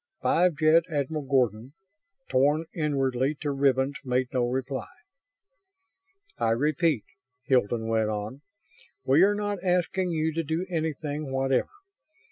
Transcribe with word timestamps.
Five 0.23 0.55
Jet 0.57 0.81
Admiral 0.89 1.25
Gordon, 1.25 1.73
torn 2.27 2.65
inwardly 2.73 3.35
to 3.41 3.51
ribbons, 3.51 3.97
made 4.03 4.29
no 4.33 4.47
reply. 4.47 4.87
"I 6.39 6.49
repeat," 6.53 7.03
Hilton 7.43 7.85
went 7.87 8.09
on, 8.09 8.41
"we 9.05 9.21
are 9.21 9.35
not 9.35 9.63
asking 9.63 10.09
you 10.09 10.33
to 10.33 10.43
do 10.43 10.65
anything 10.71 11.31
whatever. 11.31 11.69